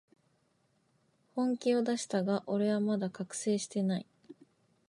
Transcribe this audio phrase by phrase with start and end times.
[1.35, 4.07] 本気を出したが、俺はまだ覚醒してない